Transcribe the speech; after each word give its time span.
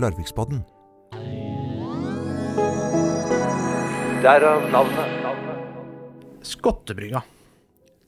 Larviksbodden. 0.00 0.62
Derav 4.24 4.66
navnet. 4.72 5.16
Skottebrygga. 6.44 7.22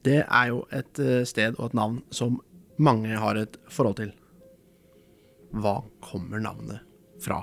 Det 0.05 0.23
er 0.25 0.49
jo 0.51 0.65
et 0.75 0.99
eh, 1.01 1.23
sted 1.29 1.55
og 1.59 1.71
et 1.71 1.77
navn 1.79 2.01
som 2.13 2.41
mange 2.83 3.17
har 3.17 3.39
et 3.39 3.57
forhold 3.71 4.01
til. 4.01 4.11
Hva 5.53 5.79
kommer 6.05 6.43
navnet 6.43 6.83
fra? 7.23 7.43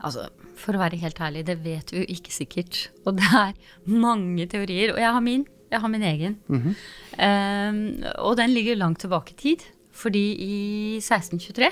Altså, 0.00 0.28
for 0.60 0.76
å 0.76 0.82
være 0.82 1.00
helt 1.00 1.20
ærlig, 1.20 1.46
det 1.48 1.58
vet 1.64 1.92
vi 1.92 2.02
jo 2.02 2.12
ikke 2.14 2.32
sikkert. 2.34 2.86
Og 3.04 3.18
det 3.18 3.28
er 3.40 3.56
mange 3.88 4.46
teorier. 4.52 4.94
Og 4.94 5.02
jeg 5.02 5.16
har 5.16 5.24
min. 5.24 5.46
Jeg 5.70 5.82
har 5.84 5.92
min 5.92 6.02
egen. 6.02 6.38
um, 6.50 7.82
og 8.26 8.36
den 8.40 8.54
ligger 8.56 8.78
langt 8.80 9.00
tilbake 9.04 9.36
i 9.36 9.40
tid. 9.44 9.66
Fordi 10.00 10.24
i 10.40 10.58
1623 11.00 11.70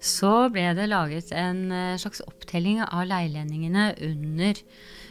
så 0.00 0.32
ble 0.52 0.70
det 0.76 0.88
laget 0.90 1.30
en 1.36 1.66
eh, 1.74 1.98
slags 2.00 2.22
opptelling 2.24 2.80
av 2.86 3.04
leilendingene 3.08 3.92
under 4.08 4.62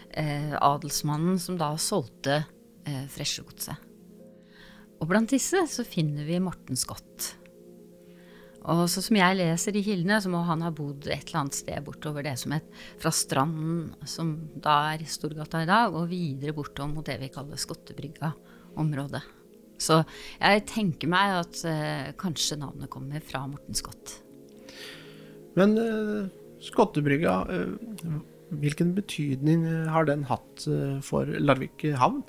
eh, 0.09 0.55
adelsmannen 0.57 1.37
som 1.41 1.59
da 1.59 1.75
solgte 1.79 2.41
eh, 2.89 3.05
Fresjegodset. 3.13 3.85
Og 4.99 5.07
blant 5.07 5.31
disse 5.31 5.61
så 5.71 5.85
finner 5.87 6.25
vi 6.27 6.41
Morten 6.43 6.79
Scott. 6.79 7.35
Og 8.69 8.83
så 8.91 9.01
som 9.01 9.15
jeg 9.15 9.37
leser 9.39 9.77
i 9.79 9.83
kildene, 9.85 10.19
så 10.19 10.27
må 10.31 10.41
han 10.43 10.65
ha 10.65 10.73
bodd 10.75 11.07
et 11.07 11.29
eller 11.29 11.45
annet 11.45 11.61
sted 11.61 11.85
bortover 11.85 12.25
det 12.27 12.35
som 12.41 12.57
het 12.57 12.67
fra 12.99 13.13
Stranden, 13.15 13.93
som 14.03 14.35
da 14.59 14.81
er 14.91 15.07
Storgata 15.07 15.63
i 15.63 15.69
dag, 15.69 15.95
og 15.95 16.11
videre 16.11 16.57
bortom 16.57 16.97
mot 16.97 17.07
det 17.07 17.21
vi 17.23 17.31
kaller 17.31 17.61
Skottebrygga-området. 17.61 19.23
Så 19.79 20.01
jeg 20.37 20.65
tenker 20.69 21.11
meg 21.11 21.37
at 21.39 21.61
eh, 21.67 22.09
kanskje 22.19 22.59
navnet 22.59 22.91
kommer 22.91 23.23
fra 23.23 23.45
Morten 23.47 23.77
Skott. 23.77 24.17
Men 25.59 25.77
eh, 25.79 26.27
Skottebrygga, 26.63 27.35
eh, 27.53 28.17
hvilken 28.59 28.91
betydning 28.97 29.63
eh, 29.69 29.87
har 29.91 30.09
den 30.09 30.25
hatt 30.29 30.67
eh, 30.67 30.99
for 31.05 31.29
Larvik 31.39 31.87
havn? 31.99 32.21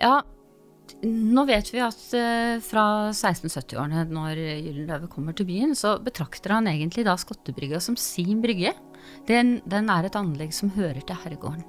Ja, 0.00 0.20
nå 1.02 1.44
vet 1.48 1.72
vi 1.74 1.82
at 1.82 2.02
eh, 2.16 2.56
fra 2.64 2.86
1670-årene, 3.10 4.06
når 4.12 4.38
Gyldenløve 4.38 5.10
kommer 5.12 5.36
til 5.36 5.48
byen, 5.50 5.76
så 5.78 5.96
betrakter 6.02 6.56
han 6.58 6.70
egentlig 6.70 7.06
da 7.08 7.18
Skottebrygga 7.18 7.82
som 7.82 7.98
sin 7.98 8.42
brygge. 8.44 8.74
Den, 9.28 9.58
den 9.66 9.90
er 9.90 10.06
et 10.06 10.18
anlegg 10.18 10.54
som 10.54 10.70
hører 10.76 11.02
til 11.02 11.18
herregården. 11.24 11.66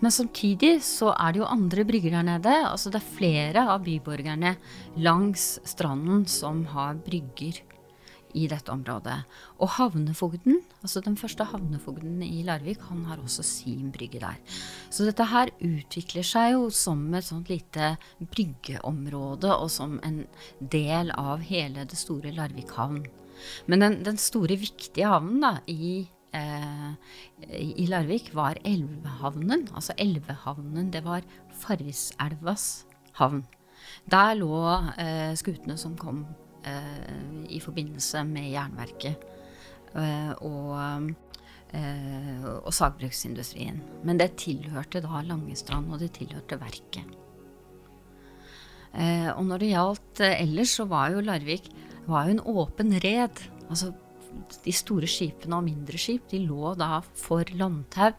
Men 0.00 0.14
samtidig 0.14 0.76
så 0.86 1.12
er 1.14 1.32
det 1.32 1.42
jo 1.42 1.50
andre 1.50 1.84
brygger 1.88 2.18
der 2.18 2.28
nede. 2.34 2.54
Altså 2.68 2.92
det 2.92 3.02
er 3.02 3.12
flere 3.18 3.66
av 3.74 3.84
byborgerne 3.86 4.56
langs 5.02 5.56
stranden 5.68 6.26
som 6.30 6.64
har 6.72 6.98
brygger 7.02 7.62
i 8.38 8.46
dette 8.48 8.72
området. 8.72 9.18
Og 9.60 9.74
havnefogden, 9.76 10.60
altså 10.80 11.02
den 11.04 11.18
første 11.20 11.44
havnefogden 11.50 12.22
i 12.24 12.42
Larvik, 12.46 12.80
han 12.88 13.04
har 13.08 13.20
også 13.22 13.44
sin 13.46 13.92
brygge 13.94 14.22
der. 14.22 14.38
Så 14.90 15.06
dette 15.08 15.26
her 15.28 15.52
utvikler 15.60 16.26
seg 16.26 16.54
jo 16.54 16.68
som 16.74 17.04
et 17.14 17.28
sånt 17.28 17.52
lite 17.52 17.94
bryggeområde, 18.22 19.52
og 19.52 19.68
som 19.72 19.98
en 20.06 20.24
del 20.60 21.12
av 21.16 21.44
hele 21.48 21.86
det 21.88 22.00
store 22.00 22.32
Larvik 22.36 22.72
havn. 22.78 23.04
Men 23.66 23.84
den, 23.84 24.00
den 24.06 24.18
store, 24.20 24.56
viktige 24.60 25.08
havnen 25.08 25.42
da, 25.42 25.56
i 25.66 26.06
i 26.32 27.84
Larvik 27.90 28.30
var 28.34 28.56
Elvehavnen. 28.64 29.66
Altså 29.76 29.92
Elvehavnen, 30.00 30.88
det 30.94 31.02
var 31.04 31.26
Farriselvas 31.60 32.86
havn. 33.18 33.44
Der 34.10 34.34
lå 34.38 34.56
eh, 35.00 35.32
skutene 35.38 35.76
som 35.80 35.96
kom 35.98 36.24
eh, 36.66 37.44
i 37.52 37.60
forbindelse 37.62 38.24
med 38.28 38.50
jernverket 38.52 39.26
eh, 39.98 40.32
og, 40.42 41.10
eh, 41.76 42.46
og 42.58 42.72
sagbruksindustrien. 42.74 43.82
Men 44.06 44.20
det 44.20 44.34
tilhørte 44.42 45.02
da 45.04 45.22
Langestrand, 45.26 45.92
og 45.92 46.02
det 46.02 46.12
tilhørte 46.18 46.60
verket. 46.60 47.18
Eh, 48.92 49.30
og 49.32 49.44
når 49.48 49.62
det 49.62 49.72
gjaldt 49.72 50.24
eh, 50.24 50.40
ellers, 50.44 50.76
så 50.78 50.88
var 50.88 51.14
jo 51.14 51.24
Larvik 51.24 51.70
var 52.08 52.26
jo 52.26 52.36
en 52.36 52.46
åpen 52.50 52.96
red. 53.04 53.44
Altså 53.68 53.92
de 54.64 54.72
store 54.74 55.08
skipene 55.10 55.58
og 55.58 55.66
mindre 55.66 56.00
skip 56.00 56.28
de 56.30 56.42
lå 56.46 56.74
da 56.78 57.00
for 57.18 57.48
landtau. 57.58 58.12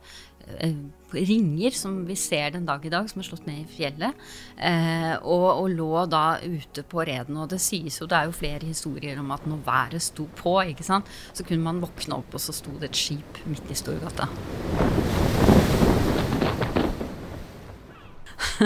Eh, 0.44 0.76
ringer 1.14 1.72
som 1.72 2.02
vi 2.08 2.16
ser 2.20 2.52
den 2.52 2.66
dag 2.68 2.84
i 2.86 2.92
dag, 2.92 3.08
som 3.10 3.22
er 3.22 3.28
slått 3.28 3.46
ned 3.48 3.62
i 3.62 3.70
fjellet. 3.78 4.26
Eh, 4.58 5.14
og, 5.22 5.48
og, 5.54 5.70
lå 5.72 6.06
da 6.12 6.26
ute 6.44 6.84
på 6.84 7.06
reden. 7.08 7.40
Og 7.40 7.50
det 7.54 7.62
sies 7.64 8.02
jo, 8.02 8.10
det 8.10 8.20
er 8.20 8.28
jo 8.28 8.36
flere 8.36 8.68
historier 8.68 9.22
om 9.22 9.32
at 9.36 9.48
når 9.48 9.64
været 9.66 10.04
sto 10.04 10.28
på, 10.42 10.58
ikke 10.74 10.88
sant, 10.88 11.10
så 11.32 11.48
kunne 11.48 11.64
man 11.64 11.84
våkne 11.84 12.20
opp, 12.20 12.34
og 12.34 12.44
så 12.44 12.56
sto 12.56 12.76
det 12.80 12.92
et 12.92 13.04
skip 13.06 13.44
midt 13.48 13.72
i 13.72 13.78
Storgata. 13.78 14.28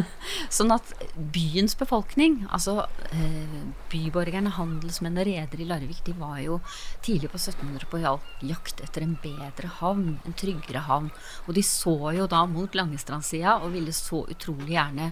Sånn 0.57 0.71
at 0.75 0.91
byens 1.15 1.75
befolkning, 1.79 2.39
altså 2.53 2.85
eh, 3.11 3.57
byborgerne, 3.91 4.53
handelsmenn 4.57 5.19
og 5.19 5.27
redere 5.29 5.63
i 5.63 5.67
Larvik, 5.69 6.03
de 6.07 6.15
var 6.19 6.39
jo 6.43 6.59
tidlig 7.05 7.31
på 7.33 7.39
1700 7.39 7.89
på 7.91 8.01
jakt 8.49 8.83
etter 8.85 9.05
en 9.05 9.17
bedre 9.23 9.71
havn, 9.79 10.17
en 10.25 10.37
tryggere 10.37 10.85
havn. 10.87 11.11
Og 11.47 11.57
de 11.57 11.65
så 11.65 11.97
jo 12.17 12.29
da 12.31 12.45
mot 12.49 12.77
Langestrandsida 12.77 13.59
og 13.61 13.73
ville 13.75 13.95
så 13.95 14.23
utrolig 14.27 14.75
gjerne 14.75 15.11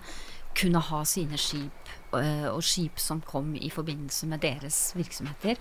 kunne 0.56 0.80
ha 0.88 1.02
sine 1.08 1.40
skip, 1.40 1.92
eh, 2.16 2.48
og 2.48 2.64
skip 2.64 3.00
som 3.02 3.22
kom 3.26 3.56
i 3.60 3.72
forbindelse 3.74 4.30
med 4.32 4.44
deres 4.46 4.94
virksomheter, 4.96 5.60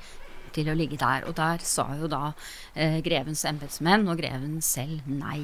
til 0.55 0.71
å 0.71 0.77
ligge 0.79 1.01
der. 1.01 1.27
Og 1.29 1.35
der 1.39 1.63
sa 1.67 1.89
jo 1.99 2.07
da 2.11 2.33
eh, 2.75 3.01
grevens 3.05 3.45
embetsmenn 3.49 4.07
og 4.07 4.21
greven 4.21 4.61
selv 4.63 5.03
nei. 5.11 5.41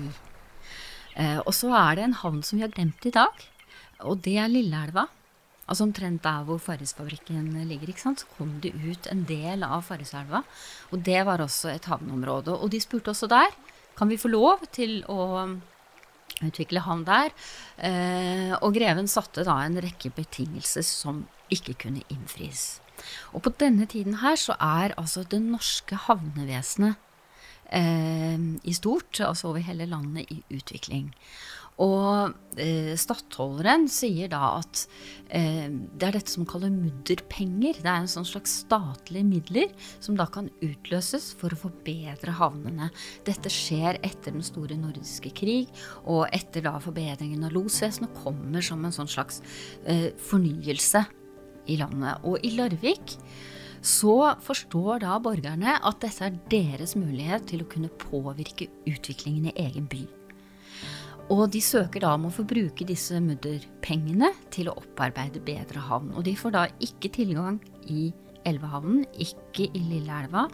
Eh, 1.19 1.41
og 1.43 1.53
så 1.57 1.73
er 1.75 1.99
det 1.99 2.07
en 2.07 2.21
havn 2.23 2.45
som 2.47 2.61
vi 2.61 2.67
har 2.67 2.75
glemt 2.75 3.07
i 3.07 3.15
dag. 3.15 3.49
Og 4.09 4.21
det 4.25 4.37
er 4.41 4.51
Lilleelva. 4.51 5.07
Altså 5.71 5.87
omtrent 5.87 6.23
der 6.25 6.45
hvor 6.47 6.59
Farrisfabrikken 6.59 7.53
ligger. 7.69 7.89
ikke 7.93 8.03
sant? 8.03 8.25
Så 8.25 8.31
kom 8.37 8.57
det 8.63 8.75
ut 8.75 9.07
en 9.11 9.25
del 9.29 9.63
av 9.63 9.85
Farriselva. 9.87 10.43
Og 10.91 11.05
det 11.07 11.21
var 11.27 11.43
også 11.43 11.71
et 11.75 11.87
havneområde. 11.87 12.57
Og 12.57 12.71
de 12.73 12.81
spurte 12.83 13.15
også 13.15 13.31
der 13.31 13.55
kan 14.01 14.09
vi 14.09 14.17
få 14.17 14.31
lov 14.33 14.65
til 14.73 15.03
å 15.13 15.45
utvikle 16.41 16.81
havn 16.87 17.05
der. 17.05 17.35
Eh, 17.77 18.55
og 18.61 18.73
greven 18.79 19.11
satte 19.11 19.45
da 19.45 19.59
en 19.65 19.77
rekke 19.83 20.13
betingelser 20.17 20.87
som 20.87 21.27
ikke 21.53 21.77
kunne 21.85 22.05
innfris. 22.09 22.81
Og 23.35 23.45
på 23.45 23.53
denne 23.61 23.87
tiden 23.91 24.21
her 24.25 24.39
så 24.41 24.57
er 24.57 24.97
altså 25.01 25.25
det 25.29 25.41
norske 25.43 25.99
havnevesenet 26.07 26.97
eh, 27.77 28.41
i 28.41 28.77
stort, 28.77 29.21
altså 29.21 29.53
over 29.53 29.65
hele 29.65 29.89
landet, 29.91 30.31
i 30.33 30.43
utvikling. 30.57 31.11
Og 31.81 32.59
eh, 32.61 32.93
stattholderen 33.01 33.87
sier 33.91 34.29
da 34.33 34.59
at 34.59 34.83
eh, 35.33 35.71
det 35.71 36.09
er 36.09 36.19
dette 36.19 36.33
som 36.33 36.45
kaller 36.49 36.73
mudderpenger. 36.75 37.81
Det 37.81 37.89
er 37.89 38.03
en 38.03 38.11
sånn 38.11 38.29
slags 38.29 38.59
statlige 38.67 39.25
midler 39.25 39.73
som 40.03 40.19
da 40.19 40.27
kan 40.29 40.51
utløses 40.65 41.31
for 41.41 41.55
å 41.55 41.61
forbedre 41.63 42.37
havnene. 42.37 42.91
Dette 43.29 43.53
skjer 43.53 44.01
etter 44.05 44.37
den 44.37 44.45
store 44.45 44.77
nordiske 44.81 45.33
krig, 45.41 45.73
og 46.05 46.27
etter 46.37 46.67
da 46.69 46.77
forbedringen 46.85 47.49
av 47.49 47.57
losvesenet 47.57 48.13
kommer 48.21 48.65
som 48.65 48.85
en 48.85 48.95
sånn 48.95 49.11
slags 49.11 49.41
eh, 49.89 50.11
fornyelse 50.29 51.07
i 51.71 51.81
landet. 51.81 52.21
Og 52.29 52.45
i 52.45 52.53
Larvik 52.59 53.17
så 53.81 54.35
forstår 54.45 55.01
da 55.07 55.17
borgerne 55.25 55.79
at 55.81 56.05
dette 56.05 56.29
er 56.29 56.41
deres 56.53 56.93
mulighet 57.01 57.49
til 57.49 57.65
å 57.65 57.73
kunne 57.73 57.93
påvirke 58.05 58.69
utviklingen 58.85 59.49
i 59.49 59.61
egen 59.65 59.89
by. 59.89 60.05
Og 61.31 61.45
de 61.55 61.61
søker 61.63 62.03
da 62.03 62.17
om 62.17 62.27
å 62.27 62.33
få 62.35 62.43
bruke 62.49 62.87
disse 62.87 63.21
mudderpengene 63.23 64.33
til 64.51 64.71
å 64.71 64.75
opparbeide 64.81 65.43
bedre 65.47 65.83
havn. 65.87 66.11
Og 66.19 66.27
de 66.27 66.35
får 66.39 66.57
da 66.57 66.65
ikke 66.83 67.13
tilgang 67.15 67.61
i 67.87 68.11
Elvehavnen, 68.49 69.05
ikke 69.21 69.69
i 69.77 69.83
Lilleelva, 69.85 70.47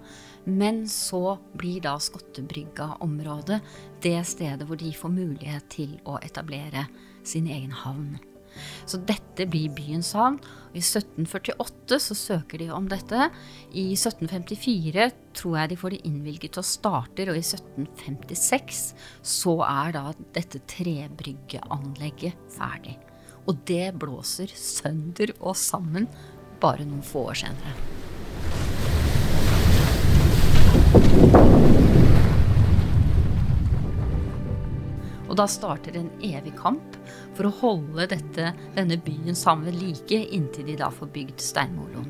men 0.44 0.84
så 0.90 1.38
blir 1.56 1.80
da 1.86 1.94
Skottebrygga-området 2.02 3.60
det 4.04 4.18
stedet 4.28 4.66
hvor 4.68 4.80
de 4.80 4.92
får 4.92 5.14
mulighet 5.14 5.68
til 5.72 5.96
å 6.04 6.18
etablere 6.26 6.88
sin 7.26 7.46
egen 7.46 7.72
havn. 7.84 8.16
Så 8.88 9.00
dette 9.08 9.46
blir 9.50 9.72
byens 9.76 10.12
havn. 10.16 10.38
I 10.76 10.82
1748 10.82 11.98
så 12.02 12.16
søker 12.18 12.60
de 12.62 12.70
om 12.74 12.88
dette. 12.90 13.28
I 13.72 13.88
1754 13.94 15.10
tror 15.36 15.58
jeg 15.60 15.72
de 15.72 15.80
får 15.80 15.96
det 15.96 16.02
innvilget 16.08 16.60
og 16.60 16.68
starter, 16.68 17.32
og 17.32 17.38
i 17.38 17.44
1756 17.44 18.82
så 19.36 19.58
er 19.66 19.96
da 19.96 20.06
dette 20.36 20.62
trebryggeanlegget 20.76 22.48
ferdig. 22.56 22.96
Og 23.46 23.62
det 23.68 23.94
blåser 24.00 24.50
sønder 24.58 25.36
og 25.38 25.54
sammen 25.58 26.08
bare 26.62 26.86
noen 26.88 27.04
få 27.04 27.28
år 27.30 27.44
senere. 27.46 28.05
Og 35.36 35.42
da 35.42 35.44
starter 35.52 35.98
en 36.00 36.06
evig 36.24 36.54
kamp 36.56 36.94
for 37.36 37.44
å 37.44 37.56
holde 37.58 38.06
dette, 38.08 38.54
denne 38.72 38.96
byen 39.04 39.36
sammen 39.36 39.76
like 39.76 40.16
inntil 40.32 40.64
de 40.64 40.78
da 40.80 40.88
får 40.88 41.10
bygd 41.12 41.44
steinmoloen. 41.44 42.06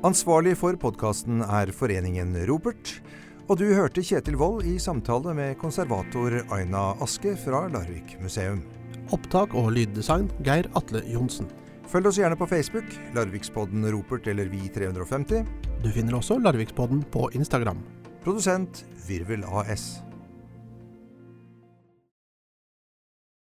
Ansvarlig 0.00 0.56
for 0.56 0.80
podkasten 0.80 1.44
er 1.44 1.68
Foreningen 1.76 2.32
Ropert. 2.48 3.02
Og 3.52 3.60
du 3.60 3.66
hørte 3.76 4.00
Kjetil 4.00 4.40
Wold 4.40 4.64
i 4.64 4.78
samtale 4.80 5.36
med 5.36 5.60
konservator 5.60 6.40
Aina 6.48 6.94
Aske 7.04 7.36
fra 7.36 7.66
Larvik 7.68 8.16
museum. 8.24 8.64
Opptak 9.12 9.52
og 9.52 9.74
lyddesign 9.76 10.32
Geir 10.40 10.72
Atle 10.72 11.04
Johnsen. 11.12 11.52
Følg 11.92 12.08
oss 12.08 12.16
gjerne 12.16 12.36
på 12.40 12.48
Facebook, 12.48 12.88
Larvikspodden 13.12 13.84
Ropert 13.92 14.32
eller 14.32 14.48
Vi350. 14.48 15.67
Du 15.78 15.92
finner 15.94 16.16
også 16.18 16.40
Larvikspodden 16.42 17.04
på 17.12 17.28
Instagram. 17.38 17.78
Produsent 18.24 18.84
Virvel 19.06 19.44
AS. 19.46 20.07